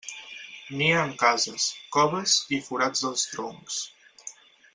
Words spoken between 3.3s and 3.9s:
troncs.